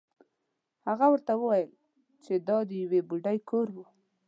[0.87, 1.71] هغه ورته وویل
[2.23, 3.77] چې دا د یوې بوډۍ کور و.